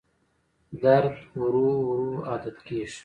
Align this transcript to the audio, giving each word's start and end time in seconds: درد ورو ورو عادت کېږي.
درد 0.81 1.17
ورو 1.41 1.67
ورو 1.87 2.09
عادت 2.29 2.57
کېږي. 2.67 2.97